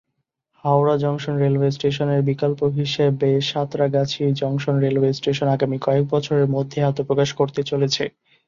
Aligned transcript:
Howrah 0.63 0.95
junction 0.97 1.35
railway 1.37 1.69
station 1.71 2.07
এর 2.09 2.21
বিকল্প 2.29 2.59
হিসেবে 2.77 3.29
সাঁতরাগাছি 3.49 4.21
জংশন 4.39 4.75
রেলওয়ে 4.79 5.11
স্টেশন 5.13 5.47
আগামী 5.47 5.77
কয়েক 5.81 6.05
বছরের 6.13 6.47
মধ্যেই 6.55 6.87
আত্মপ্রকাশ 6.89 7.29
করতে 7.39 7.61
চলেছে। 7.63 8.03